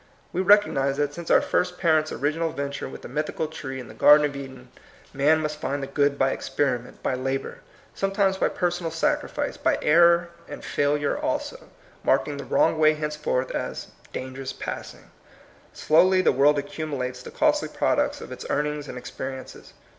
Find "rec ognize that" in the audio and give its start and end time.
0.41-1.13